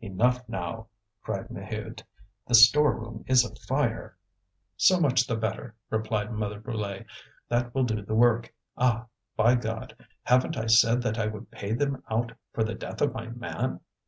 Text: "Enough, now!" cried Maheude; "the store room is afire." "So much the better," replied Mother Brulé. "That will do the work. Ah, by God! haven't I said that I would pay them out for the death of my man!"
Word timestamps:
"Enough, 0.00 0.48
now!" 0.48 0.88
cried 1.22 1.48
Maheude; 1.48 2.02
"the 2.44 2.56
store 2.56 2.98
room 2.98 3.22
is 3.28 3.44
afire." 3.44 4.16
"So 4.76 4.98
much 4.98 5.28
the 5.28 5.36
better," 5.36 5.76
replied 5.90 6.32
Mother 6.32 6.58
Brulé. 6.60 7.06
"That 7.50 7.72
will 7.72 7.84
do 7.84 8.02
the 8.02 8.16
work. 8.16 8.52
Ah, 8.76 9.06
by 9.36 9.54
God! 9.54 9.96
haven't 10.24 10.56
I 10.56 10.66
said 10.66 11.02
that 11.02 11.18
I 11.20 11.28
would 11.28 11.52
pay 11.52 11.72
them 11.72 12.02
out 12.10 12.32
for 12.52 12.64
the 12.64 12.74
death 12.74 13.00
of 13.00 13.14
my 13.14 13.28
man!" 13.28 13.78